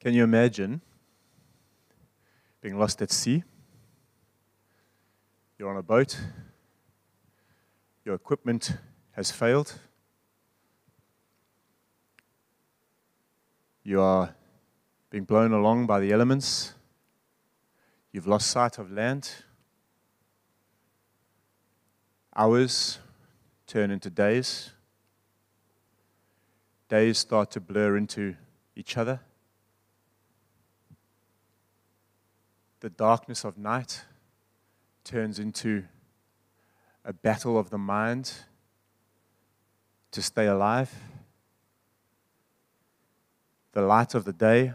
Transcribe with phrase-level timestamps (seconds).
[0.00, 0.80] Can you imagine
[2.60, 3.42] being lost at sea?
[5.58, 6.16] You're on a boat,
[8.04, 8.76] your equipment
[9.12, 9.80] has failed,
[13.82, 14.36] you are
[15.10, 16.74] being blown along by the elements,
[18.12, 19.28] you've lost sight of land.
[22.36, 23.00] Hours
[23.66, 24.70] turn into days.
[26.88, 28.36] Days start to blur into
[28.76, 29.20] each other.
[32.80, 34.04] The darkness of night
[35.04, 35.84] turns into
[37.04, 38.32] a battle of the mind
[40.10, 40.94] to stay alive.
[43.72, 44.74] The light of the day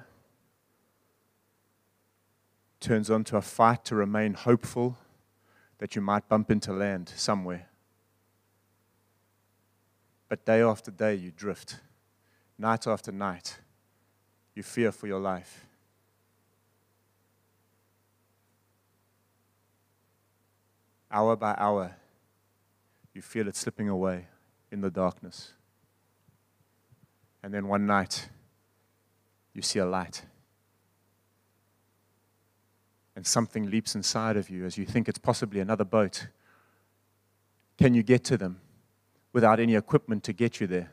[2.80, 4.98] turns onto a fight to remain hopeful
[5.78, 7.68] that you might bump into land somewhere.
[10.28, 11.80] But day after day, you drift.
[12.58, 13.60] Night after night,
[14.56, 15.66] you fear for your life.
[21.14, 21.95] Hour by hour,
[23.14, 24.25] you feel it slipping away
[24.72, 25.53] in the darkness.
[27.44, 28.30] And then one night,
[29.53, 30.23] you see a light.
[33.16, 36.28] And something leaps inside of you as you think it's possibly another boat.
[37.77, 38.59] Can you get to them
[39.31, 40.92] without any equipment to get you there?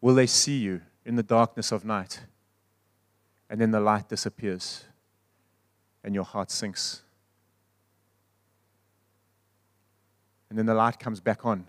[0.00, 2.22] Will they see you in the darkness of night?
[3.48, 4.84] And then the light disappears
[6.02, 7.02] and your heart sinks.
[10.56, 11.66] And then the light comes back on.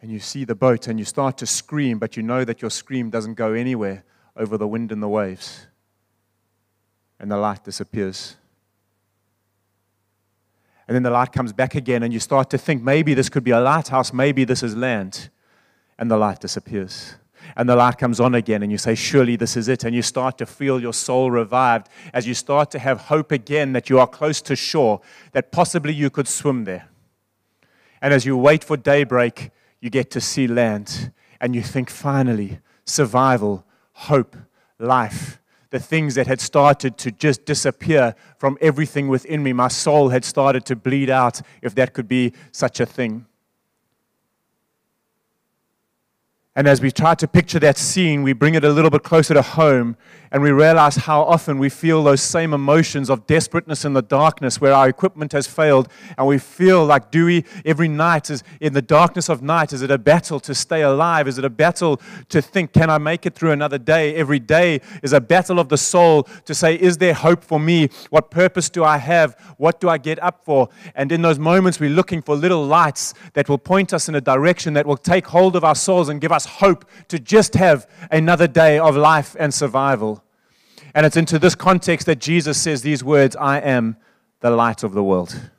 [0.00, 2.70] And you see the boat and you start to scream, but you know that your
[2.70, 4.04] scream doesn't go anywhere
[4.36, 5.66] over the wind and the waves.
[7.18, 8.36] And the light disappears.
[10.86, 13.42] And then the light comes back again, and you start to think maybe this could
[13.42, 15.28] be a lighthouse, maybe this is land.
[15.98, 17.16] And the light disappears.
[17.56, 19.82] And the light comes on again, and you say, Surely this is it.
[19.82, 23.72] And you start to feel your soul revived as you start to have hope again
[23.72, 25.00] that you are close to shore,
[25.32, 26.86] that possibly you could swim there.
[28.02, 31.12] And as you wait for daybreak, you get to see land.
[31.40, 34.36] And you think, finally, survival, hope,
[34.78, 35.40] life.
[35.70, 39.52] The things that had started to just disappear from everything within me.
[39.54, 43.24] My soul had started to bleed out, if that could be such a thing.
[46.54, 49.32] And as we try to picture that scene, we bring it a little bit closer
[49.32, 49.96] to home
[50.32, 54.62] and we realize how often we feel those same emotions of desperateness in the darkness
[54.62, 55.88] where our equipment has failed.
[56.16, 59.74] And we feel like Dewey every night is in the darkness of night.
[59.74, 61.28] Is it a battle to stay alive?
[61.28, 64.14] Is it a battle to think, can I make it through another day?
[64.14, 67.90] Every day is a battle of the soul to say, is there hope for me?
[68.08, 69.38] What purpose do I have?
[69.58, 70.70] What do I get up for?
[70.94, 74.20] And in those moments, we're looking for little lights that will point us in a
[74.20, 77.54] direction that will take hold of our souls and give us us hope to just
[77.54, 80.22] have another day of life and survival.
[80.94, 83.96] And it's into this context that Jesus says these words I am
[84.40, 85.50] the light of the world.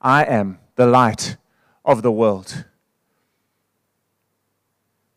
[0.00, 1.36] I am the light
[1.84, 2.64] of the world.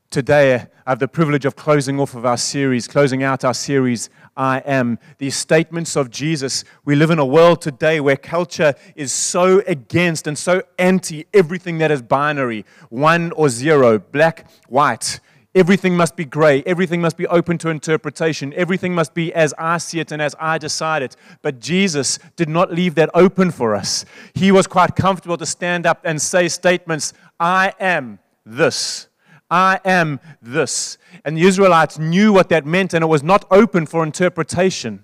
[0.10, 4.10] Today, I have the privilege of closing off of our series, closing out our series,
[4.40, 5.00] I am.
[5.18, 6.64] These statements of Jesus.
[6.86, 11.78] We live in a world today where culture is so against and so anti everything
[11.80, 15.20] that is binary one or zero, black, white.
[15.54, 16.64] Everything must be gray.
[16.66, 18.54] Everything must be open to interpretation.
[18.56, 21.18] Everything must be as I see it and as I decide it.
[21.42, 24.06] But Jesus did not leave that open for us.
[24.34, 27.12] He was quite comfortable to stand up and say statements
[27.42, 29.09] I am this.
[29.50, 30.98] I am this.
[31.26, 35.04] And the Israelites knew what that meant, and it was not open for interpretation.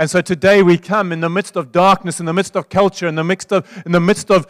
[0.00, 3.06] And so today we come in the midst of darkness, in the midst of culture,
[3.06, 4.46] in the midst of, in the midst of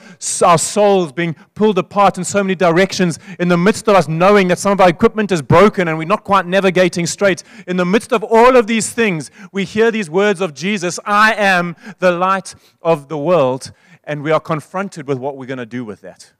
[0.46, 4.46] our souls being pulled apart in so many directions, in the midst of us knowing
[4.46, 7.42] that some of our equipment is broken and we're not quite navigating straight.
[7.66, 11.34] In the midst of all of these things, we hear these words of Jesus I
[11.34, 13.72] am the light of the world.
[14.04, 16.32] And we are confronted with what we're going to do with that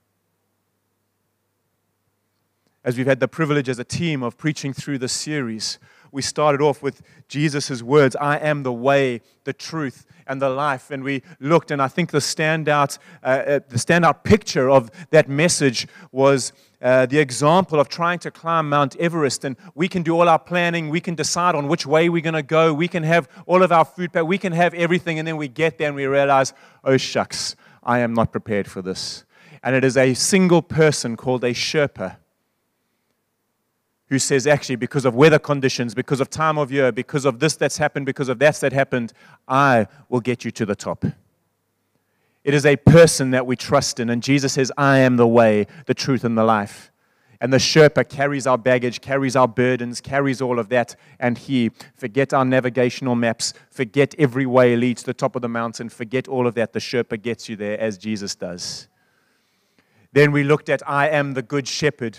[2.91, 5.79] as we've had the privilege as a team of preaching through this series,
[6.11, 10.91] we started off with Jesus' words I am the way, the truth, and the life.
[10.91, 15.29] And we looked, and I think the standout, uh, uh, the standout picture of that
[15.29, 16.53] message was
[16.83, 19.45] uh, the example of trying to climb Mount Everest.
[19.45, 22.35] And we can do all our planning, we can decide on which way we're going
[22.35, 25.37] to go, we can have all of our food, we can have everything, and then
[25.37, 26.53] we get there and we realize,
[26.83, 27.55] oh, shucks,
[27.85, 29.25] I am not prepared for this.
[29.63, 32.17] And it is a single person called a Sherpa
[34.11, 37.57] who says, actually, because of weather conditions, because of time of year, because of this
[37.57, 39.13] that's happened, because of that that happened,
[39.49, 41.05] I will get you to the top.
[42.43, 44.11] It is a person that we trust in.
[44.11, 46.91] And Jesus says, I am the way, the truth, and the life.
[47.41, 50.97] And the Sherpa carries our baggage, carries our burdens, carries all of that.
[51.21, 55.49] And he, forget our navigational maps, forget every way leads to the top of the
[55.49, 56.73] mountain, forget all of that.
[56.73, 58.89] The Sherpa gets you there as Jesus does.
[60.13, 62.19] Then we looked at I am the good shepherd.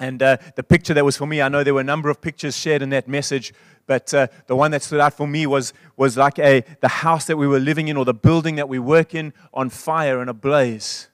[0.00, 2.20] And uh, the picture that was for me, I know there were a number of
[2.20, 3.54] pictures shared in that message,
[3.86, 7.26] but uh, the one that stood out for me was, was like a, the house
[7.26, 10.28] that we were living in or the building that we work in on fire and
[10.28, 11.10] ablaze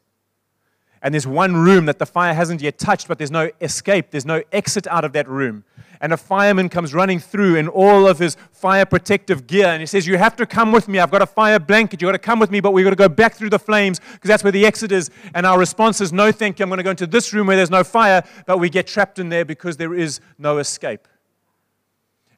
[1.06, 4.26] and there's one room that the fire hasn't yet touched, but there's no escape, there's
[4.26, 5.62] no exit out of that room.
[6.00, 9.86] And a fireman comes running through in all of his fire protective gear, and he
[9.86, 10.98] says, You have to come with me.
[10.98, 12.00] I've got a fire blanket.
[12.00, 13.98] You've got to come with me, but we've got to go back through the flames
[13.98, 15.10] because that's where the exit is.
[15.34, 16.64] And our response is, No, thank you.
[16.64, 19.18] I'm going to go into this room where there's no fire, but we get trapped
[19.18, 21.08] in there because there is no escape.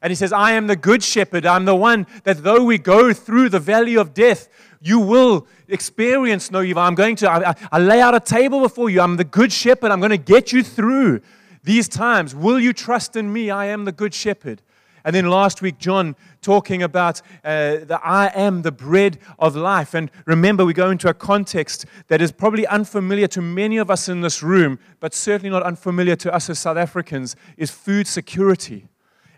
[0.01, 1.45] And he says, I am the good shepherd.
[1.45, 4.47] I'm the one that though we go through the valley of death,
[4.81, 6.81] you will experience no evil.
[6.81, 9.01] I'm going to, I, I, lay out a table before you.
[9.01, 9.91] I'm the good shepherd.
[9.91, 11.21] I'm going to get you through
[11.63, 12.35] these times.
[12.35, 13.49] Will you trust in me?
[13.49, 14.61] I am the good shepherd.
[15.05, 19.93] And then last week, John talking about uh, the I am the bread of life.
[19.93, 24.09] And remember, we go into a context that is probably unfamiliar to many of us
[24.09, 28.89] in this room, but certainly not unfamiliar to us as South Africans, is food security.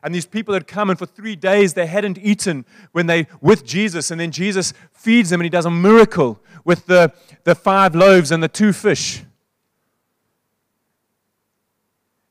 [0.03, 3.63] And these people had come, and for three days they hadn't eaten when they with
[3.63, 4.09] Jesus.
[4.09, 7.13] And then Jesus feeds them, and he does a miracle with the,
[7.43, 9.23] the five loaves and the two fish.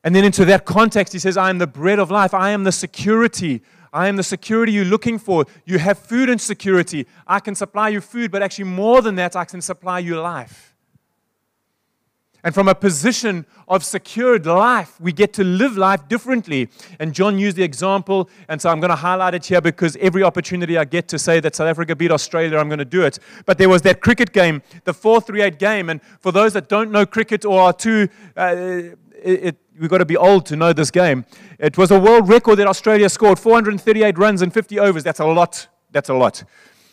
[0.02, 2.32] And then into that context, he says, I am the bread of life.
[2.32, 3.62] I am the security.
[3.92, 5.44] I am the security you're looking for.
[5.66, 7.06] You have food and security.
[7.26, 10.70] I can supply you food, but actually, more than that, I can supply you life.
[12.42, 16.70] And from a position of secured life, we get to live life differently.
[16.98, 20.22] And John used the example, and so I'm going to highlight it here because every
[20.22, 23.18] opportunity I get to say that South Africa beat Australia, I'm going to do it.
[23.44, 25.90] But there was that cricket game, the 4 3 8 game.
[25.90, 28.56] And for those that don't know cricket or are too, uh,
[29.22, 31.24] it, we've got to be old to know this game.
[31.58, 35.02] It was a world record that Australia scored 438 runs in 50 overs.
[35.02, 35.68] That's a lot.
[35.90, 36.44] That's a lot.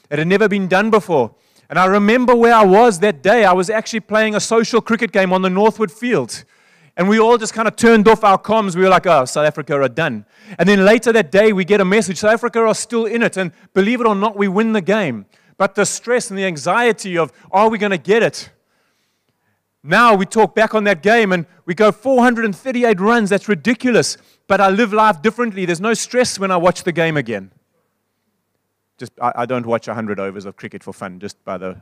[0.09, 1.35] It had never been done before.
[1.69, 3.43] And I remember where I was that day.
[3.43, 6.45] I was actually playing a social cricket game on the Northwood field.
[6.95, 8.75] And we all just kind of turned off our comms.
[8.75, 10.25] We were like, oh, South Africa are done.
[10.57, 13.35] And then later that day, we get a message South Africa are still in it.
[13.35, 15.25] And believe it or not, we win the game.
[15.57, 18.49] But the stress and the anxiety of, are we going to get it?
[19.83, 23.29] Now we talk back on that game and we go 438 runs.
[23.29, 24.17] That's ridiculous.
[24.47, 25.65] But I live life differently.
[25.65, 27.51] There's no stress when I watch the game again.
[28.97, 31.81] Just, I, I don't watch 100 overs of cricket for fun, just by the.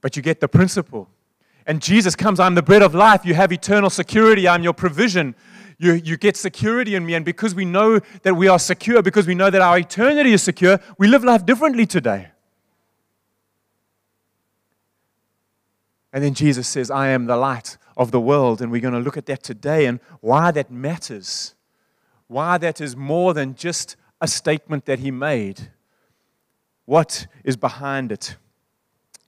[0.00, 1.08] But you get the principle.
[1.66, 3.24] And Jesus comes, I'm the bread of life.
[3.24, 4.48] You have eternal security.
[4.48, 5.34] I'm your provision.
[5.78, 7.14] You, you get security in me.
[7.14, 10.42] And because we know that we are secure, because we know that our eternity is
[10.42, 12.28] secure, we live life differently today.
[16.12, 18.60] And then Jesus says, I am the light of the world.
[18.60, 21.54] And we're going to look at that today and why that matters.
[22.26, 25.70] Why that is more than just a statement that he made.
[26.84, 28.36] What is behind it?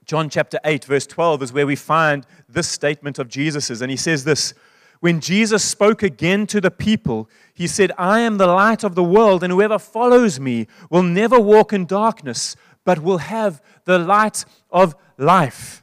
[0.05, 3.81] John chapter 8, verse 12 is where we find this statement of Jesus's.
[3.81, 4.53] And he says this
[4.99, 9.03] When Jesus spoke again to the people, he said, I am the light of the
[9.03, 14.43] world, and whoever follows me will never walk in darkness, but will have the light
[14.69, 15.82] of life.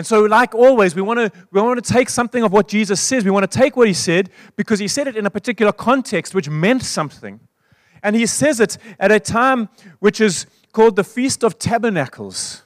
[0.00, 3.02] And so, like always, we want, to, we want to take something of what Jesus
[3.02, 3.22] says.
[3.22, 6.34] We want to take what he said because he said it in a particular context
[6.34, 7.38] which meant something.
[8.02, 12.62] And he says it at a time which is called the Feast of Tabernacles.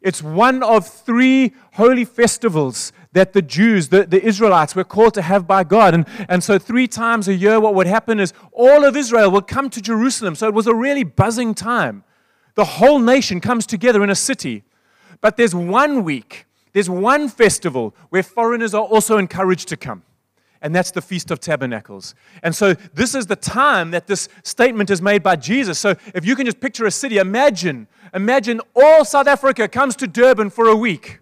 [0.00, 5.22] It's one of three holy festivals that the Jews, the, the Israelites, were called to
[5.22, 5.92] have by God.
[5.92, 9.48] And, and so, three times a year, what would happen is all of Israel would
[9.48, 10.36] come to Jerusalem.
[10.36, 12.04] So, it was a really buzzing time.
[12.54, 14.62] The whole nation comes together in a city.
[15.24, 20.02] But there's one week, there's one festival where foreigners are also encouraged to come
[20.60, 22.14] and that's the Feast of Tabernacles.
[22.42, 25.78] And so, this is the time that this statement is made by Jesus.
[25.78, 30.06] So, if you can just picture a city, imagine, imagine all South Africa comes to
[30.06, 31.20] Durban for a week.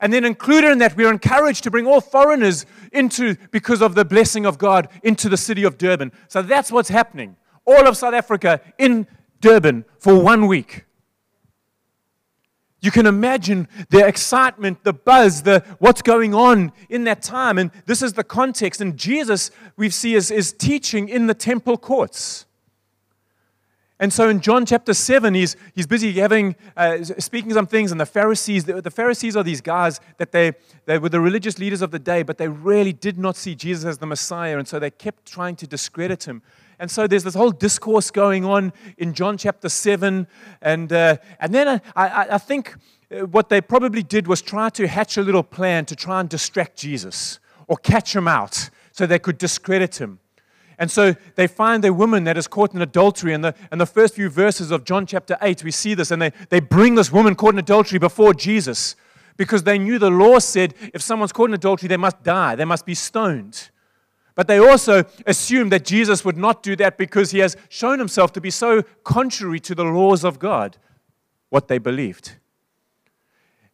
[0.00, 4.04] And then, included in that, we're encouraged to bring all foreigners into, because of the
[4.04, 6.12] blessing of God, into the city of Durban.
[6.28, 7.36] So, that's what's happening.
[7.64, 9.08] All of South Africa in
[9.40, 10.86] Durban for one week.
[12.80, 17.58] You can imagine the excitement, the buzz, the what's going on in that time.
[17.58, 18.80] And this is the context.
[18.80, 22.46] And Jesus, we see, is, is teaching in the temple courts.
[23.98, 28.00] And so in John chapter 7, he's, he's busy having, uh, speaking some things, and
[28.00, 30.52] the Pharisees, the, the, Pharisees are these guys that they,
[30.84, 33.86] they were the religious leaders of the day, but they really did not see Jesus
[33.86, 36.42] as the Messiah, and so they kept trying to discredit him.
[36.78, 40.26] And so there's this whole discourse going on in John chapter 7.
[40.60, 42.74] And, uh, and then I, I, I think
[43.10, 46.28] uh, what they probably did was try to hatch a little plan to try and
[46.28, 50.18] distract Jesus or catch him out so they could discredit him.
[50.78, 53.32] And so they find a woman that is caught in adultery.
[53.32, 56.10] And the, and the first few verses of John chapter 8, we see this.
[56.10, 58.96] And they, they bring this woman caught in adultery before Jesus
[59.38, 62.64] because they knew the law said if someone's caught in adultery, they must die, they
[62.64, 63.70] must be stoned.
[64.36, 68.32] But they also assumed that Jesus would not do that because he has shown himself
[68.34, 70.76] to be so contrary to the laws of God,
[71.48, 72.36] what they believed.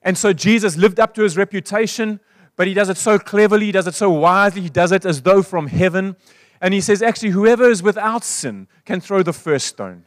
[0.03, 2.21] And so Jesus lived up to his reputation,
[2.55, 5.23] but he does it so cleverly, he does it so wisely, he does it as
[5.23, 6.15] though from heaven.
[6.61, 10.05] And he says, actually, whoever is without sin can throw the first stone.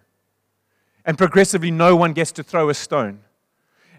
[1.03, 3.19] And progressively, no one gets to throw a stone.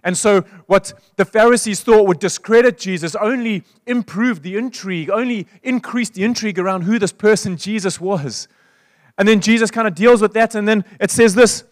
[0.07, 6.15] And so, what the Pharisees thought would discredit Jesus only improved the intrigue, only increased
[6.15, 8.47] the intrigue around who this person Jesus was.
[9.19, 11.65] And then Jesus kind of deals with that, and then it says this.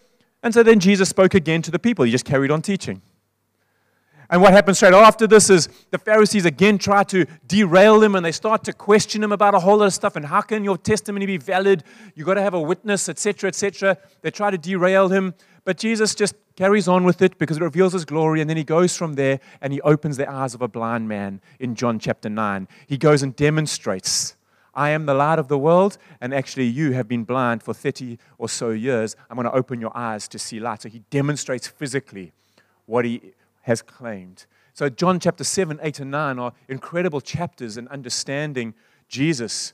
[0.43, 2.03] And so then Jesus spoke again to the people.
[2.03, 3.01] He just carried on teaching.
[4.29, 8.25] And what happens straight after this is the Pharisees again try to derail him and
[8.25, 10.17] they start to question him about a whole lot of stuff.
[10.17, 11.85] And how can your testimony be valid?
[12.15, 13.97] You've got to have a witness, etc., etc.
[14.23, 15.35] They try to derail him.
[15.63, 18.41] But Jesus just carries on with it because it reveals his glory.
[18.41, 21.41] And then he goes from there and he opens the eyes of a blind man
[21.59, 22.67] in John chapter 9.
[22.87, 24.35] He goes and demonstrates
[24.75, 28.19] I am the light of the world, and actually, you have been blind for 30
[28.37, 29.15] or so years.
[29.29, 30.81] I'm going to open your eyes to see light.
[30.81, 32.33] So he demonstrates physically
[32.85, 34.45] what he has claimed.
[34.73, 38.73] So, John chapter 7, 8, and 9 are incredible chapters in understanding
[39.07, 39.73] Jesus.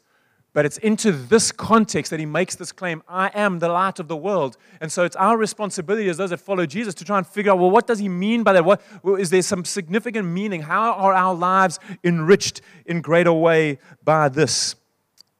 [0.53, 4.10] But it's into this context that he makes this claim I am the light of
[4.10, 4.58] the world.
[4.81, 7.60] And so it's our responsibility as those that follow Jesus to try and figure out
[7.60, 8.65] well, what does he mean by that?
[8.65, 8.81] What,
[9.17, 10.63] is there some significant meaning?
[10.63, 14.75] How are our lives enriched in greater way by this?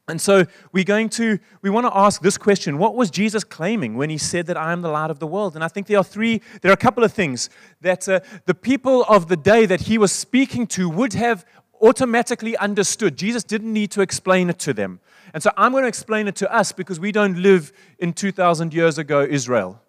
[0.08, 3.96] And so we're going to, we want to ask this question What was Jesus claiming
[3.96, 5.54] when he said that I am the light of the world?
[5.54, 7.50] And I think there are three, there are a couple of things
[7.82, 11.44] that uh, the people of the day that he was speaking to would have
[11.82, 13.16] automatically understood.
[13.16, 15.00] Jesus didn't need to explain it to them.
[15.34, 18.72] And so I'm going to explain it to us because we don't live in 2,000
[18.72, 19.80] years ago Israel.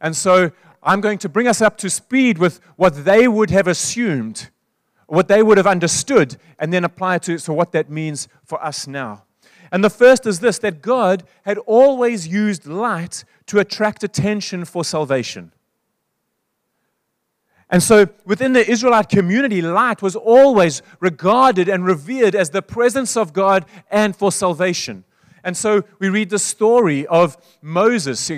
[0.00, 0.52] And so
[0.82, 4.50] I'm going to bring us up to speed with what they would have assumed
[5.10, 8.62] what they would have understood, and then apply it to so what that means for
[8.62, 9.24] us now.
[9.72, 14.84] And the first is this that God had always used light to attract attention for
[14.84, 15.52] salvation.
[17.70, 23.16] And so within the Israelite community, light was always regarded and revered as the presence
[23.16, 25.04] of God and for salvation.
[25.42, 28.30] And so we read the story of Moses.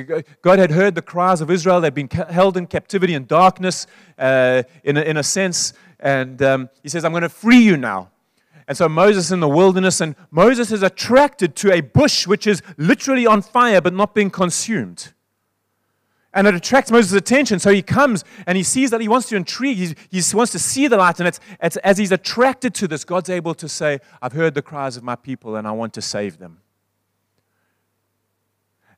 [0.43, 1.81] God had heard the cries of Israel.
[1.81, 3.87] They'd been held in captivity in darkness,
[4.19, 5.73] uh, in, a, in a sense.
[5.99, 8.11] And um, he says, I'm going to free you now.
[8.69, 12.63] And so Moses in the wilderness, and Moses is attracted to a bush which is
[12.77, 15.13] literally on fire but not being consumed.
[16.35, 17.59] And it attracts Moses' attention.
[17.59, 19.99] So he comes and he sees that he wants to intrigue.
[20.11, 21.19] He, wants to see the light.
[21.21, 24.63] And it's, it's as he's attracted to this, God's able to say, I've heard the
[24.63, 26.59] cries of my people and I want to save them.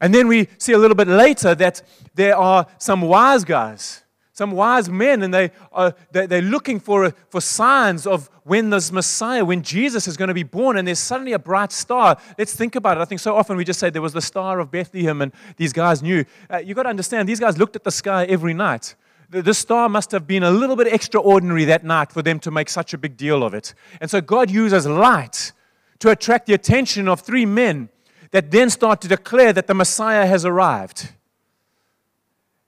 [0.01, 1.83] And then we see a little bit later that
[2.15, 4.04] there are some wise guys
[4.35, 9.45] some wise men, and they are, they're looking for, for signs of when this Messiah,
[9.45, 12.19] when Jesus is going to be born, and there's suddenly a bright star.
[12.37, 13.01] Let's think about it.
[13.01, 15.73] I think so often we just say there was the star of Bethlehem, and these
[15.73, 16.25] guys knew.
[16.51, 18.97] Uh, you've got to understand, these guys looked at the sky every night.
[19.31, 22.69] The star must have been a little bit extraordinary that night for them to make
[22.69, 23.73] such a big deal of it.
[24.01, 25.53] And so God uses light
[26.01, 27.89] to attract the attention of three men
[28.33, 31.13] that then start to declare that the Messiah has arrived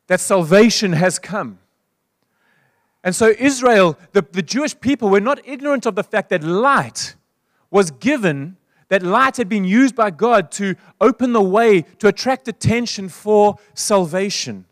[0.06, 1.58] that salvation has come.
[3.02, 7.14] And so, Israel, the, the Jewish people, were not ignorant of the fact that light
[7.70, 8.56] was given,
[8.88, 13.58] that light had been used by God to open the way to attract attention for
[13.74, 14.64] salvation.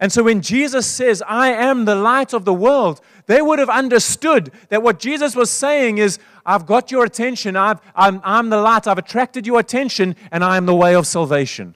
[0.00, 3.70] And so, when Jesus says, I am the light of the world, they would have
[3.70, 8.60] understood that what Jesus was saying is, I've got your attention, I've, I'm, I'm the
[8.60, 11.74] light, I've attracted your attention, and I am the way of salvation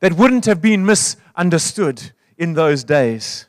[0.00, 3.46] that wouldn't have been misunderstood in those days.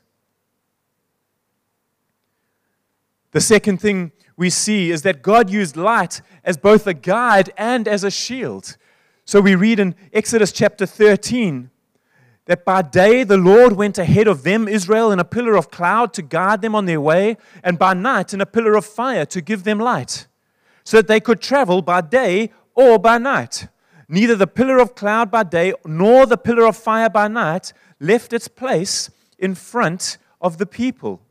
[3.31, 7.87] The second thing we see is that God used light as both a guide and
[7.87, 8.75] as a shield.
[9.23, 11.69] So we read in Exodus chapter 13
[12.45, 16.11] that by day the Lord went ahead of them, Israel, in a pillar of cloud
[16.13, 19.39] to guide them on their way, and by night in a pillar of fire to
[19.39, 20.27] give them light,
[20.83, 23.67] so that they could travel by day or by night.
[24.11, 28.33] Neither the pillar of cloud by day nor the pillar of fire by night left
[28.33, 31.21] its place in front of the people.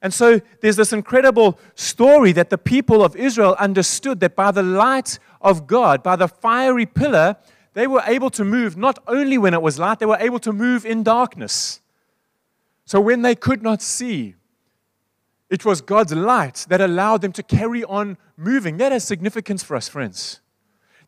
[0.00, 4.62] And so there's this incredible story that the people of Israel understood that by the
[4.62, 7.34] light of God, by the fiery pillar,
[7.72, 10.52] they were able to move not only when it was light, they were able to
[10.52, 11.80] move in darkness.
[12.84, 14.36] So when they could not see,
[15.50, 18.76] it was God's light that allowed them to carry on moving.
[18.76, 20.40] That has significance for us, friends.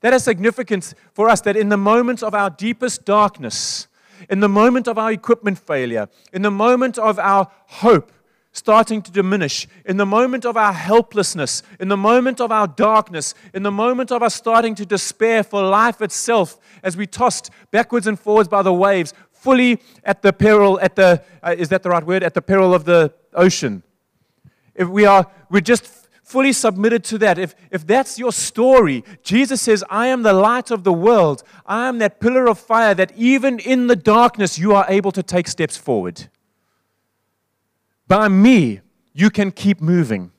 [0.00, 3.88] That has significance for us that in the moments of our deepest darkness,
[4.28, 8.12] in the moment of our equipment failure, in the moment of our hope,
[8.52, 13.34] starting to diminish, in the moment of our helplessness, in the moment of our darkness,
[13.52, 18.06] in the moment of us starting to despair for life itself, as we tossed backwards
[18.06, 21.90] and forwards by the waves, fully at the peril, at the, uh, is that the
[21.90, 22.22] right word?
[22.22, 23.82] At the peril of the ocean.
[24.74, 25.86] If we are, we're just
[26.26, 27.38] fully submitted to that.
[27.38, 31.44] If, if that's your story, Jesus says, I am the light of the world.
[31.64, 35.22] I am that pillar of fire that even in the darkness you are able to
[35.22, 36.28] take steps forward.
[38.08, 38.80] By me,
[39.14, 40.32] you can keep moving.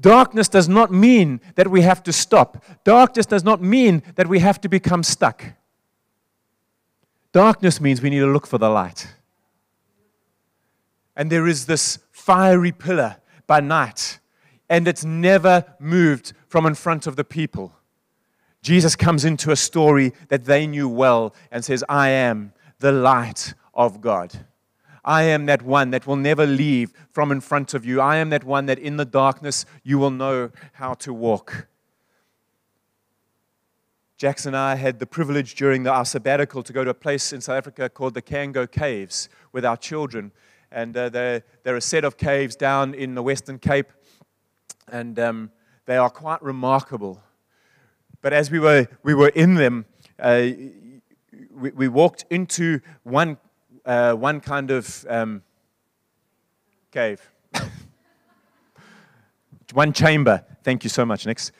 [0.00, 2.64] Darkness does not mean that we have to stop.
[2.82, 5.44] Darkness does not mean that we have to become stuck.
[7.32, 9.08] Darkness means we need to look for the light.
[11.14, 14.20] And there is this fiery pillar by night,
[14.68, 17.72] and it's never moved from in front of the people.
[18.62, 23.54] Jesus comes into a story that they knew well and says, I am the light
[23.74, 24.32] of God.
[25.04, 28.00] I am that one that will never leave from in front of you.
[28.00, 31.68] I am that one that in the darkness you will know how to walk.
[34.18, 37.32] Jackson and I had the privilege during the, our sabbatical to go to a place
[37.32, 40.32] in South Africa called the Cango Caves with our children.
[40.72, 43.92] And uh, they're, they're, a set of caves down in the Western Cape,
[44.88, 45.50] and um,
[45.86, 47.22] they are quite remarkable.
[48.22, 49.86] But as we were, we were in them,
[50.18, 50.48] uh,
[51.50, 53.38] we, we, walked into one
[53.84, 55.42] uh, one kind of um,
[56.90, 57.20] cave,
[59.72, 60.44] one chamber.
[60.64, 61.26] Thank you so much.
[61.26, 61.52] Next.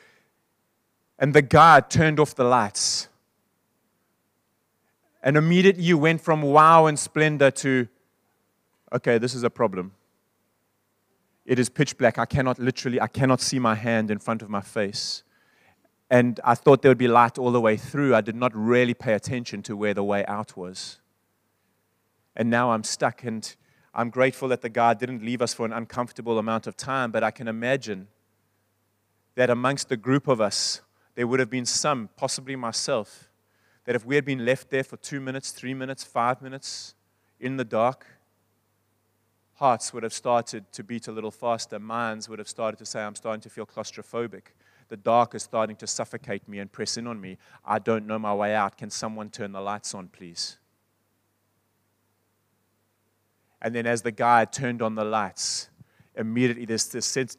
[1.18, 3.08] And the guard turned off the lights.
[5.22, 7.88] And immediately you went from wow and splendor to,
[8.92, 9.92] okay, this is a problem.
[11.46, 12.18] It is pitch black.
[12.18, 15.22] I cannot literally, I cannot see my hand in front of my face.
[16.10, 18.14] And I thought there would be light all the way through.
[18.14, 20.98] I did not really pay attention to where the way out was
[22.36, 23.24] and now I'm stuck.
[23.24, 23.56] And
[23.94, 27.24] I'm grateful that the God didn't leave us for an uncomfortable amount of time, but
[27.24, 28.08] I can imagine
[29.34, 30.82] that amongst the group of us,
[31.14, 33.30] there would have been some, possibly myself,
[33.86, 36.94] that if we had been left there for two minutes, three minutes, five minutes
[37.40, 38.06] in the dark,
[39.56, 41.78] hearts would have started to beat a little faster.
[41.78, 44.52] Minds would have started to say, I'm starting to feel claustrophobic.
[44.88, 47.38] The dark is starting to suffocate me and press in on me.
[47.64, 48.78] I don't know my way out.
[48.78, 50.58] Can someone turn the lights on, please?
[53.60, 55.70] And then as the guy turned on the lights,
[56.14, 57.36] immediately there's this sense,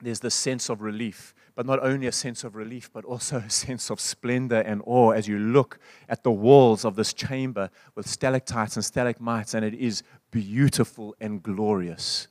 [0.00, 1.34] there's this sense of relief.
[1.60, 5.10] But not only a sense of relief, but also a sense of splendor and awe
[5.10, 9.74] as you look at the walls of this chamber with stalactites and stalagmites, and it
[9.74, 12.28] is beautiful and glorious.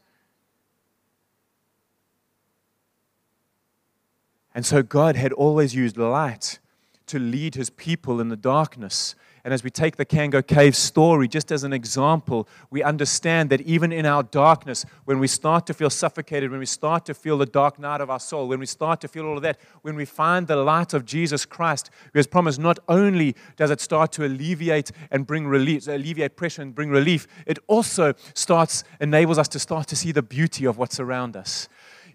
[4.56, 6.58] And so God had always used light
[7.06, 9.14] to lead his people in the darkness.
[9.50, 13.62] And as we take the Cango Cave story just as an example, we understand that
[13.62, 17.36] even in our darkness, when we start to feel suffocated, when we start to feel
[17.36, 19.96] the dark night of our soul, when we start to feel all of that, when
[19.96, 24.12] we find the light of Jesus Christ, who has promised not only does it start
[24.12, 29.48] to alleviate and bring relief, alleviate pressure and bring relief, it also starts, enables us
[29.48, 31.68] to start to see the beauty of what's around us.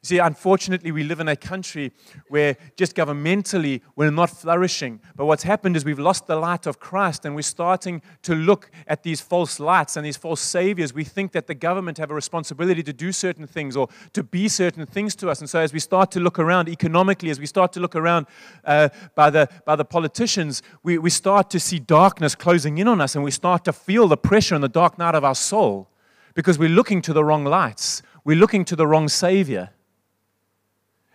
[0.04, 1.90] See, unfortunately, we live in a country
[2.28, 5.00] where just governmentally we're not flourishing.
[5.16, 8.70] But what's happened is we've lost the light of Christ and we're starting to look
[8.86, 10.92] at these false lights and these false saviors.
[10.92, 14.46] We think that the government have a responsibility to do certain things or to be
[14.46, 15.40] certain things to us.
[15.40, 18.26] And so as we start to look around economically, as we start to look around
[18.66, 23.00] uh, by, the, by the politicians, we, we start to see darkness closing in on
[23.00, 25.88] us and we start to feel the pressure in the dark night of our soul
[26.34, 28.02] because we're looking to the wrong lights.
[28.22, 29.70] We're looking to the wrong savior.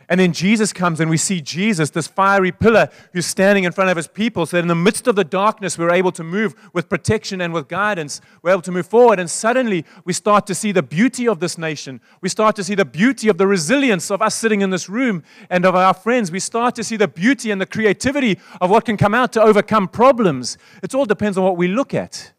[0.09, 3.91] And then Jesus comes, and we see Jesus, this fiery pillar, who's standing in front
[3.91, 6.55] of his people, so that in the midst of the darkness, we're able to move
[6.73, 8.19] with protection and with guidance.
[8.41, 11.59] We're able to move forward, and suddenly we start to see the beauty of this
[11.59, 12.01] nation.
[12.21, 15.21] We start to see the beauty of the resilience of us sitting in this room
[15.47, 16.31] and of our friends.
[16.31, 19.41] We start to see the beauty and the creativity of what can come out to
[19.43, 20.57] overcome problems.
[20.81, 22.33] It all depends on what we look at.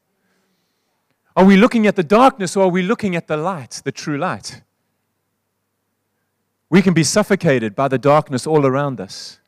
[1.36, 4.18] Are we looking at the darkness or are we looking at the light, the true
[4.18, 4.62] light?
[6.70, 9.40] We can be suffocated by the darkness all around us.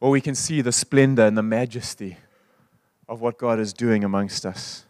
[0.00, 2.16] Or we can see the splendor and the majesty
[3.08, 4.84] of what God is doing amongst us.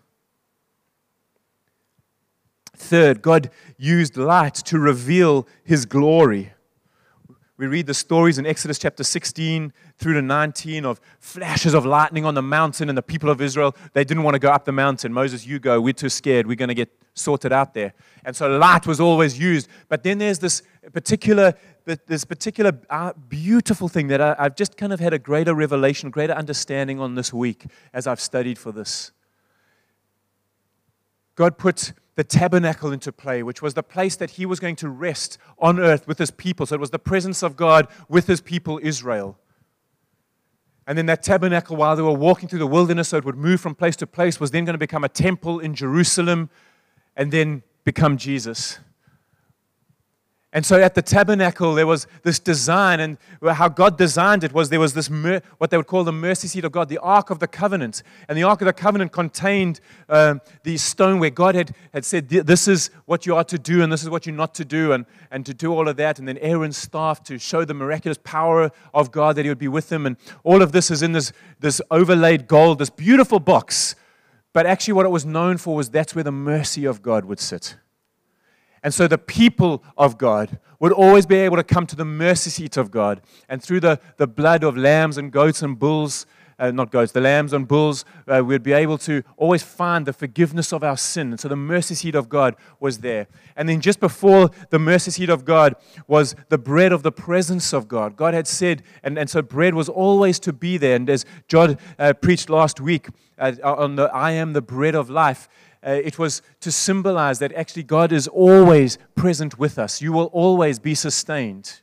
[2.75, 6.55] Third, God used light to reveal his glory.
[7.59, 12.25] We read the stories in Exodus chapter 16 through to 19 of flashes of lightning
[12.25, 14.73] on the mountain, and the people of Israel, they didn't want to go up the
[14.73, 15.13] mountain.
[15.13, 15.81] Moses, you go.
[15.81, 16.47] We're too scared.
[16.47, 17.93] We're going to get sorted out there.
[18.25, 19.69] And so light was always used.
[19.89, 20.63] But then there's this
[20.95, 25.55] particular, this particular uh, beautiful thing that I, I've just kind of had a greater
[25.55, 29.13] revelation, greater understanding on this week as I've studied for this.
[31.35, 34.89] God put the tabernacle into play, which was the place that he was going to
[34.89, 36.67] rest on earth with his people.
[36.67, 39.39] So it was the presence of God with his people, Israel.
[40.87, 43.61] And then that tabernacle, while they were walking through the wilderness, so it would move
[43.61, 46.51] from place to place, was then going to become a temple in Jerusalem
[47.17, 48.79] and then become Jesus.
[50.55, 54.69] And so at the tabernacle, there was this design, and how God designed it was
[54.69, 57.31] there was this, mer- what they would call the mercy seat of God, the Ark
[57.31, 58.03] of the Covenant.
[58.29, 62.29] And the Ark of the Covenant contained um, the stone where God had, had said,
[62.29, 64.93] This is what you are to do, and this is what you're not to do,
[64.93, 66.19] and, and to do all of that.
[66.19, 69.69] And then Aaron's staff to show the miraculous power of God that he would be
[69.69, 70.05] with them.
[70.05, 73.95] And all of this is in this, this overlaid gold, this beautiful box.
[74.53, 77.41] But actually, what it was known for was that's where the mercy of God would
[77.41, 77.77] sit.
[78.83, 82.51] And so the people of God would always be able to come to the mercy
[82.51, 83.21] seat of God.
[83.49, 86.27] And through the, the blood of lambs and goats and bulls,
[86.59, 90.13] uh, not goats, the lambs and bulls, uh, we'd be able to always find the
[90.13, 91.31] forgiveness of our sin.
[91.31, 93.27] And so the mercy seat of God was there.
[93.57, 97.73] And then just before the mercy seat of God was the bread of the presence
[97.73, 98.17] of God.
[98.17, 100.97] God had said, and, and so bread was always to be there.
[100.97, 105.11] And as John uh, preached last week uh, on the I am the bread of
[105.11, 105.49] life,
[105.87, 110.01] uh, it was to symbolize that actually God is always present with us.
[110.01, 111.81] You will always be sustained.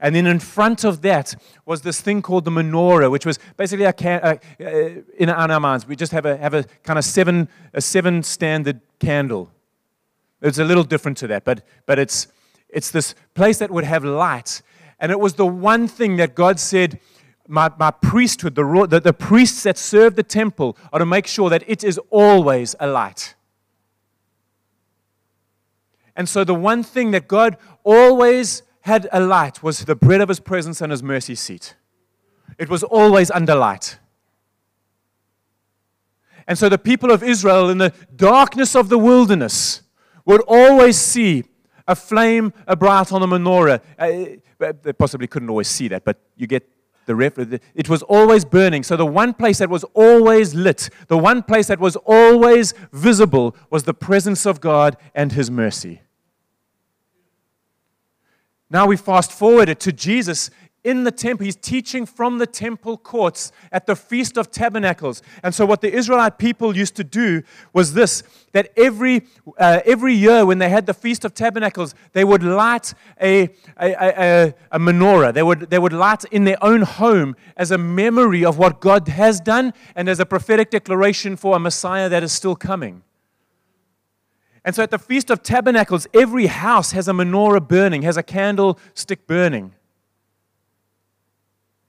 [0.00, 1.34] And then in front of that
[1.66, 5.60] was this thing called the menorah, which was basically a can, uh, uh, in our
[5.60, 5.86] minds.
[5.86, 9.50] We just have a, have a kind of seven, a seven standard candle.
[10.40, 12.28] It's a little different to that, but, but it's,
[12.70, 14.62] it's this place that would have light.
[14.98, 16.98] And it was the one thing that God said,
[17.50, 21.50] my, my priesthood, the, the, the priests that serve the temple, are to make sure
[21.50, 23.34] that it is always a light.
[26.14, 30.28] And so, the one thing that God always had a light was the bread of
[30.28, 31.74] his presence and his mercy seat.
[32.58, 33.98] It was always under light.
[36.46, 39.82] And so, the people of Israel, in the darkness of the wilderness,
[40.24, 41.44] would always see
[41.88, 43.80] a flame a bright on the menorah.
[43.98, 46.68] Uh, they possibly couldn't always see that, but you get
[47.10, 48.84] the ref- it was always burning.
[48.84, 53.56] So the one place that was always lit, the one place that was always visible
[53.68, 56.02] was the presence of God and his mercy.
[58.70, 60.50] Now we fast forward it to Jesus
[60.82, 61.44] in the temple.
[61.44, 65.22] He's teaching from the temple courts at the Feast of Tabernacles.
[65.42, 69.26] And so, what the Israelite people used to do was this that every,
[69.58, 73.42] uh, every year when they had the Feast of Tabernacles, they would light a,
[73.80, 75.32] a, a, a menorah.
[75.32, 79.06] They would, they would light in their own home as a memory of what God
[79.08, 83.02] has done and as a prophetic declaration for a Messiah that is still coming.
[84.64, 88.22] And so at the Feast of Tabernacles, every house has a menorah burning, has a
[88.22, 89.74] candlestick burning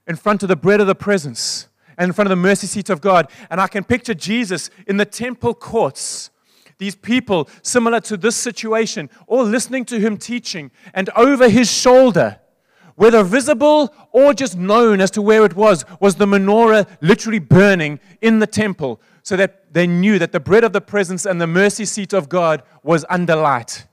[0.07, 2.89] in front of the bread of the presence and in front of the mercy seat
[2.89, 3.29] of God.
[3.49, 6.29] And I can picture Jesus in the temple courts.
[6.77, 12.39] These people, similar to this situation, all listening to him teaching, and over his shoulder,
[12.95, 17.99] whether visible or just known as to where it was, was the menorah literally burning
[18.21, 21.45] in the temple, so that they knew that the bread of the presence and the
[21.45, 23.85] mercy seat of God was under light.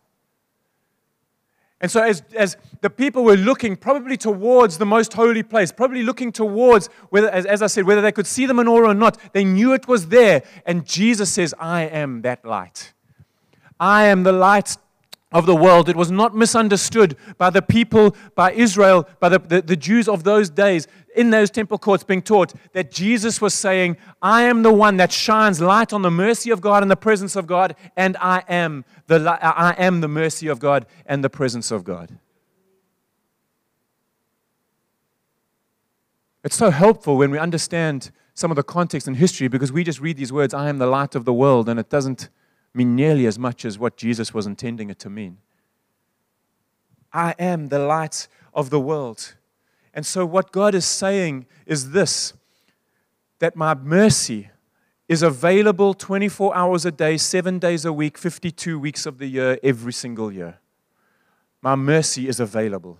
[1.81, 6.03] And so, as, as the people were looking probably towards the most holy place, probably
[6.03, 9.17] looking towards, whether, as, as I said, whether they could see the menorah or not,
[9.33, 10.43] they knew it was there.
[10.67, 12.93] And Jesus says, I am that light.
[13.79, 14.77] I am the light
[15.31, 15.89] of the world.
[15.89, 20.25] It was not misunderstood by the people, by Israel, by the, the, the, Jews of
[20.25, 24.73] those days in those temple courts being taught that Jesus was saying, I am the
[24.73, 28.17] one that shines light on the mercy of God and the presence of God, and
[28.21, 32.21] I am the, uh, I am the mercy of God and the presence of God.
[36.45, 40.01] It's so helpful when we understand some of the context and history because we just
[40.01, 42.29] read these words, I am the light of the world, and it doesn't
[42.73, 45.39] mean nearly as much as what Jesus was intending it to mean.
[47.13, 49.35] I am the light of the world.
[49.99, 52.33] And so, what God is saying is this
[53.41, 54.49] that my mercy
[55.09, 59.59] is available 24 hours a day, seven days a week, 52 weeks of the year,
[59.61, 60.61] every single year.
[61.61, 62.99] My mercy is available.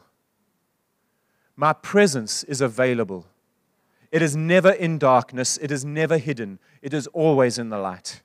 [1.55, 3.27] My presence is available.
[4.11, 8.23] It is never in darkness, it is never hidden, it is always in the light.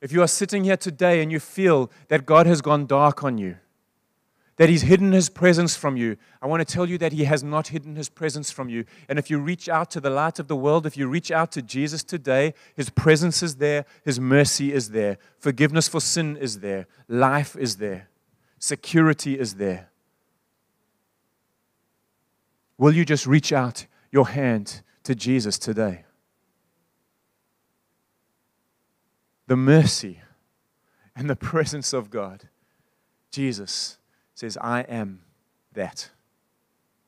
[0.00, 3.38] If you are sitting here today and you feel that God has gone dark on
[3.38, 3.58] you,
[4.60, 7.42] that He's hidden His presence from you, I want to tell you that He has
[7.42, 8.84] not hidden His presence from you.
[9.08, 11.50] And if you reach out to the light of the world, if you reach out
[11.52, 16.60] to Jesus today, His presence is there, His mercy is there, forgiveness for sin is
[16.60, 18.10] there, life is there,
[18.58, 19.88] security is there.
[22.76, 26.04] Will you just reach out your hand to Jesus today?
[29.46, 30.20] the mercy
[31.16, 32.48] and the presence of God.
[33.32, 33.98] Jesus
[34.40, 35.20] says, I am
[35.74, 36.08] that.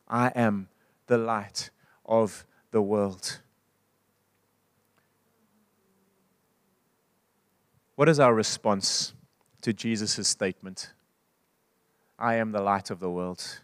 [0.07, 0.69] I am
[1.07, 1.71] the light
[2.05, 3.41] of the world.
[7.95, 9.15] What is our response
[9.63, 10.93] to Jesus' statement?
[12.19, 13.61] I am the light of the world.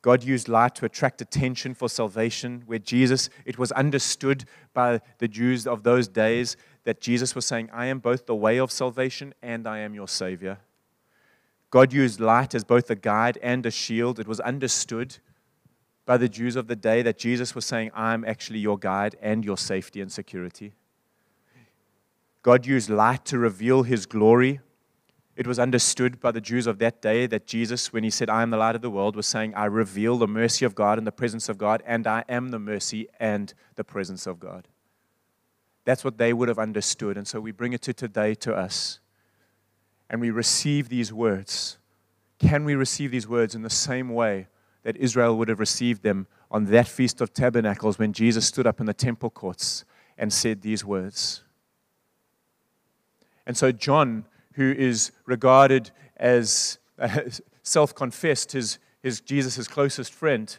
[0.00, 5.26] God used light to attract attention for salvation, where Jesus, it was understood by the
[5.26, 9.34] Jews of those days that Jesus was saying, I am both the way of salvation
[9.42, 10.58] and I am your Savior.
[11.76, 14.18] God used light as both a guide and a shield.
[14.18, 15.18] It was understood
[16.06, 19.44] by the Jews of the day that Jesus was saying, I'm actually your guide and
[19.44, 20.72] your safety and security.
[22.40, 24.60] God used light to reveal his glory.
[25.36, 28.40] It was understood by the Jews of that day that Jesus, when he said, I
[28.40, 31.06] am the light of the world, was saying, I reveal the mercy of God and
[31.06, 34.66] the presence of God, and I am the mercy and the presence of God.
[35.84, 37.18] That's what they would have understood.
[37.18, 38.98] And so we bring it to today to us.
[40.08, 41.78] And we receive these words.
[42.38, 44.48] Can we receive these words in the same way
[44.82, 48.78] that Israel would have received them on that Feast of Tabernacles when Jesus stood up
[48.78, 49.84] in the temple courts
[50.16, 51.42] and said these words?
[53.46, 57.20] And so, John, who is regarded as uh,
[57.62, 60.56] self confessed, his, his Jesus' closest friend,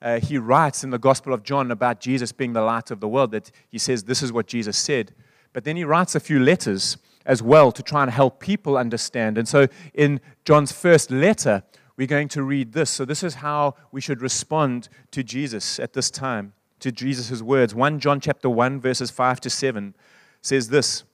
[0.00, 3.08] uh, he writes in the Gospel of John about Jesus being the light of the
[3.08, 5.12] world, that he says this is what Jesus said.
[5.52, 6.98] But then he writes a few letters
[7.28, 9.38] as well to try and help people understand.
[9.38, 11.62] And so in John's first letter,
[11.96, 12.90] we're going to read this.
[12.90, 17.74] So this is how we should respond to Jesus at this time, to Jesus' words.
[17.74, 19.94] 1 John chapter 1, verses 5 to 7
[20.40, 21.04] says this.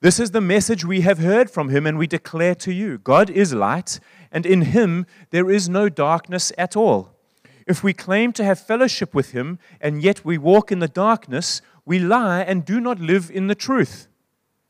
[0.00, 3.30] This is the message we have heard from him and we declare to you God
[3.30, 3.98] is light,
[4.30, 7.14] and in him there is no darkness at all.
[7.66, 11.62] If we claim to have fellowship with him and yet we walk in the darkness,
[11.86, 14.08] we lie and do not live in the truth.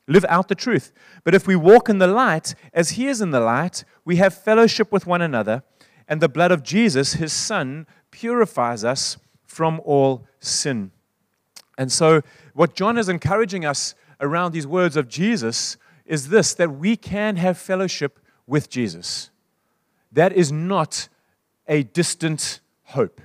[0.09, 0.91] Live out the truth.
[1.23, 4.33] But if we walk in the light, as he is in the light, we have
[4.33, 5.61] fellowship with one another,
[6.07, 10.89] and the blood of Jesus, his son, purifies us from all sin.
[11.77, 12.21] And so,
[12.55, 17.35] what John is encouraging us around these words of Jesus is this that we can
[17.35, 19.29] have fellowship with Jesus.
[20.11, 21.07] That is not
[21.67, 23.21] a distant hope.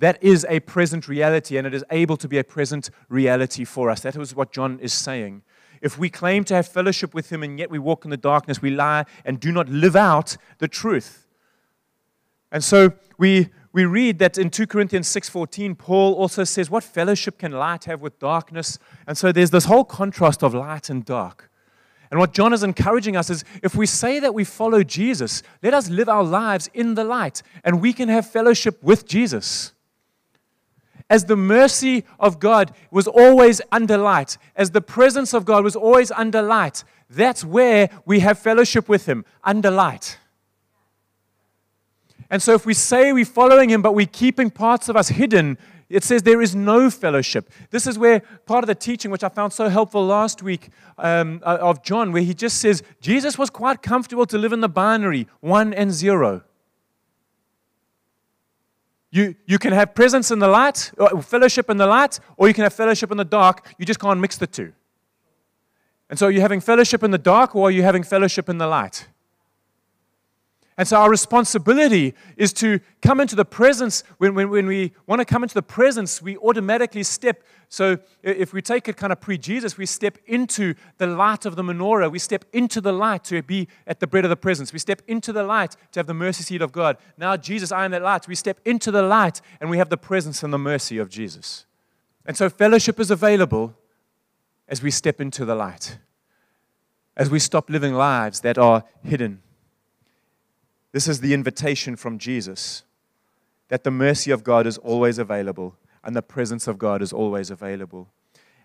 [0.00, 3.88] That is a present reality, and it is able to be a present reality for
[3.88, 4.00] us.
[4.00, 5.42] That is what John is saying.
[5.80, 8.62] If we claim to have fellowship with him and yet we walk in the darkness,
[8.62, 11.26] we lie and do not live out the truth.
[12.50, 17.38] And so we, we read that in 2 Corinthians 6:14, Paul also says, What fellowship
[17.38, 18.78] can light have with darkness?
[19.06, 21.50] And so there's this whole contrast of light and dark.
[22.10, 25.74] And what John is encouraging us is if we say that we follow Jesus, let
[25.74, 29.72] us live our lives in the light and we can have fellowship with Jesus.
[31.10, 35.74] As the mercy of God was always under light, as the presence of God was
[35.74, 40.18] always under light, that's where we have fellowship with Him, under light.
[42.30, 45.56] And so if we say we're following Him, but we're keeping parts of us hidden,
[45.88, 47.50] it says there is no fellowship.
[47.70, 50.68] This is where part of the teaching, which I found so helpful last week
[50.98, 54.60] um, uh, of John, where he just says Jesus was quite comfortable to live in
[54.60, 56.42] the binary, one and zero.
[59.10, 62.54] You, you can have presence in the light, uh, fellowship in the light, or you
[62.54, 63.66] can have fellowship in the dark.
[63.78, 64.72] You just can't mix the two.
[66.10, 68.58] And so, are you having fellowship in the dark, or are you having fellowship in
[68.58, 69.08] the light?
[70.78, 74.04] And so our responsibility is to come into the presence.
[74.18, 77.42] When, when, when we want to come into the presence, we automatically step.
[77.68, 81.56] So if we take it kind of pre Jesus, we step into the light of
[81.56, 82.12] the menorah.
[82.12, 84.72] We step into the light to be at the bread of the presence.
[84.72, 86.96] We step into the light to have the mercy seat of God.
[87.16, 88.28] Now, Jesus, I am that light.
[88.28, 91.66] We step into the light and we have the presence and the mercy of Jesus.
[92.24, 93.74] And so fellowship is available
[94.68, 95.98] as we step into the light,
[97.16, 99.42] as we stop living lives that are hidden
[100.92, 102.84] this is the invitation from Jesus
[103.68, 107.50] that the mercy of God is always available and the presence of God is always
[107.50, 108.08] available.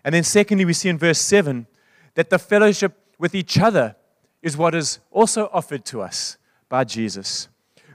[0.02, 1.66] And then, secondly, we see in verse 7
[2.14, 3.96] that the fellowship with each other
[4.42, 6.36] is what is also offered to us
[6.68, 7.48] by Jesus.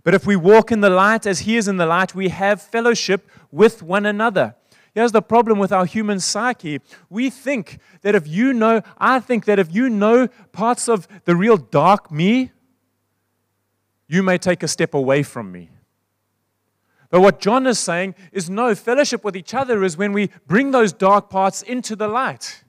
[0.04, 2.62] But if we walk in the light as He is in the light, we have
[2.62, 4.56] fellowship with one another.
[4.94, 6.80] Here's the problem with our human psyche.
[7.10, 11.36] We think that if you know, I think that if you know parts of the
[11.36, 12.52] real dark me,
[14.10, 15.70] you may take a step away from me.
[17.10, 20.72] But what John is saying is no, fellowship with each other is when we bring
[20.72, 22.64] those dark parts into the light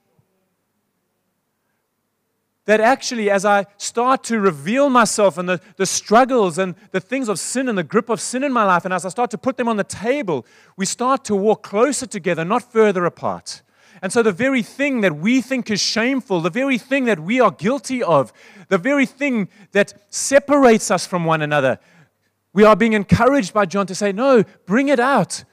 [2.70, 7.28] that actually, as I start to reveal myself and the, the struggles and the things
[7.28, 9.38] of sin and the grip of sin in my life, and as I start to
[9.38, 13.62] put them on the table, we start to walk closer together, not further apart.
[14.02, 17.40] And so, the very thing that we think is shameful, the very thing that we
[17.40, 18.32] are guilty of,
[18.68, 21.78] the very thing that separates us from one another,
[22.52, 25.44] we are being encouraged by John to say, No, bring it out.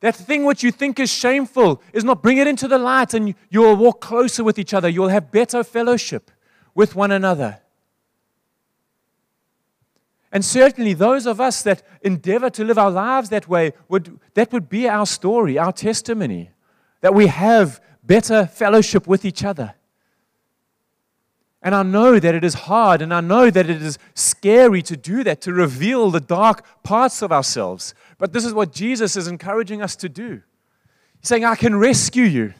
[0.00, 3.34] That thing which you think is shameful is not, bring it into the light, and
[3.48, 4.88] you will walk closer with each other.
[4.88, 6.30] You will have better fellowship
[6.74, 7.60] with one another.
[10.32, 14.52] And certainly, those of us that endeavor to live our lives that way, would, that
[14.52, 16.50] would be our story, our testimony,
[17.04, 19.74] that we have better fellowship with each other.
[21.60, 24.96] And I know that it is hard, and I know that it is scary to
[24.96, 27.92] do that, to reveal the dark parts of ourselves.
[28.16, 30.40] But this is what Jesus is encouraging us to do.
[31.20, 32.54] He's saying, I can rescue you.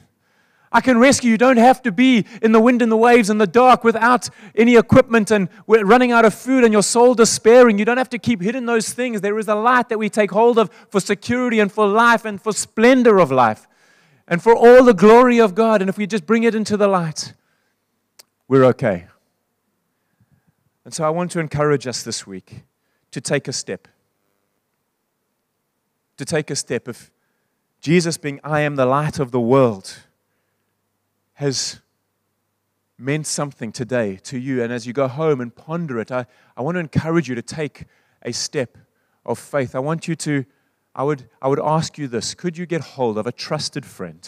[0.71, 1.37] I can rescue you.
[1.39, 4.75] Don't have to be in the wind and the waves and the dark without any
[4.75, 7.79] equipment and running out of food and your soul despairing.
[7.79, 9.21] You don't have to keep hidden those things.
[9.21, 12.39] There is a light that we take hold of for security and for life and
[12.39, 13.67] for splendor of life
[14.27, 15.81] and for all the glory of God.
[15.81, 17.33] And if we just bring it into the light,
[18.47, 19.07] we're okay.
[20.83, 22.63] And so I want to encourage us this week
[23.11, 23.87] to take a step.
[26.17, 27.11] To take a step of
[27.81, 29.97] Jesus being, I am the light of the world
[31.33, 31.81] has
[32.97, 34.63] meant something today to you.
[34.63, 37.41] And as you go home and ponder it, I, I want to encourage you to
[37.41, 37.85] take
[38.21, 38.77] a step
[39.25, 39.75] of faith.
[39.75, 40.45] I want you to,
[40.95, 44.27] I would, I would ask you this could you get hold of a trusted friend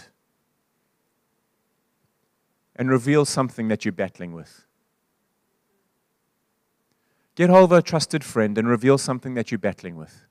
[2.75, 4.65] and reveal something that you're battling with?
[7.35, 10.25] Get hold of a trusted friend and reveal something that you're battling with.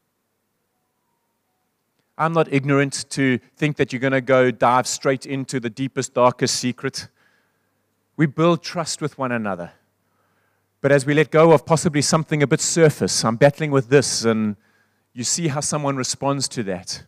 [2.19, 6.15] I'm not ignorant to think that you're going to go dive straight into the deepest,
[6.15, 7.09] darkest secret.
[8.17, 9.73] We build trust with one another.
[10.81, 14.25] But as we let go of possibly something a bit surface, I'm battling with this,
[14.25, 14.57] and
[15.17, 17.05] you see how someone responds to that.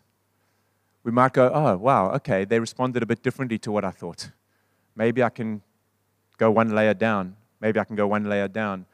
[1.05, 4.31] We might go, oh, wow, okay, they responded a bit differently to what I thought.
[4.97, 5.63] Maybe I can
[6.37, 7.37] go one layer down.
[7.61, 8.87] Maybe I can go one layer down.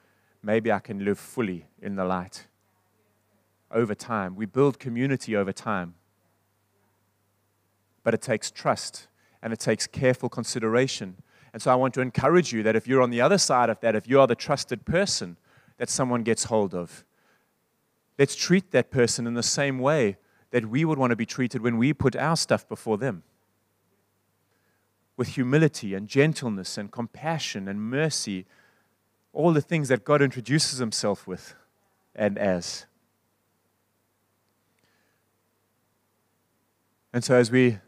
[0.43, 2.47] Maybe I can live fully in the light.
[3.71, 5.95] Over time, we build community over time
[8.05, 9.09] but it takes trust
[9.43, 11.17] and it takes careful consideration.
[11.53, 13.81] And so I want to encourage you that if you're on the other side of
[13.81, 15.37] that, if you are the trusted person
[15.79, 17.05] that someone gets hold of,
[18.19, 20.17] let's treat that person in the same way
[20.51, 23.23] that we would want to be treated when we put our stuff before them
[25.17, 28.47] with humility and gentleness and compassion and mercy,
[29.33, 31.55] all the things that God introduces Himself with
[32.15, 32.87] and as.
[37.13, 37.79] And so, as we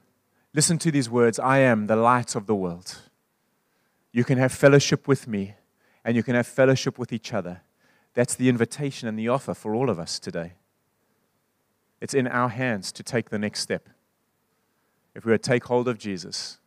[0.56, 3.02] Listen to these words I am the light of the world.
[4.10, 5.54] You can have fellowship with me,
[6.02, 7.60] and you can have fellowship with each other.
[8.16, 10.54] That's the invitation and the offer for all of us today.
[12.00, 13.90] It's in our hands to take the next step.
[15.14, 16.58] If we would take hold of Jesus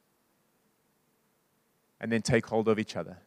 [1.99, 3.17] and then take hold of each other.